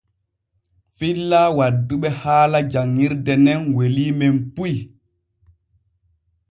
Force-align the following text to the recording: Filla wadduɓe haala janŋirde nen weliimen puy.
Filla 0.97 1.41
wadduɓe 1.57 2.07
haala 2.21 2.59
janŋirde 2.71 3.33
nen 3.45 3.59
weliimen 3.75 4.35
puy. 4.55 4.73